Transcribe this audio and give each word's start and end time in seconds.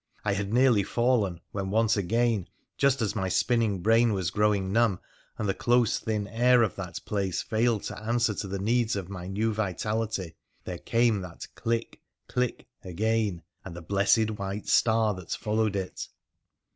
I 0.25 0.33
had 0.33 0.51
nearly 0.51 0.81
fallen, 0.81 1.41
when 1.51 1.69
once 1.69 1.95
again, 1.95 2.47
just 2.75 3.03
as 3.03 3.15
my 3.15 3.29
spinning 3.29 3.83
brain 3.83 4.13
was 4.13 4.31
growing 4.31 4.71
numb, 4.73 4.99
and 5.37 5.47
the 5.47 5.53
close 5.53 5.99
thin 5.99 6.27
air 6.27 6.63
of 6.63 6.75
that 6.77 6.99
place 7.05 7.43
failed 7.43 7.83
to 7.83 7.99
answer 8.01 8.33
to 8.33 8.47
the 8.47 8.57
needs 8.57 8.95
of 8.95 9.09
my 9.11 9.27
new 9.27 9.53
vitality, 9.53 10.33
there 10.63 10.79
came 10.79 11.21
that 11.21 11.45
click! 11.53 12.01
click! 12.27 12.65
again, 12.83 13.43
and 13.63 13.75
the 13.75 13.83
blessed 13.83 14.31
white 14.39 14.67
star 14.67 15.13
that 15.13 15.29
followed 15.33 15.75
it. 15.75 16.07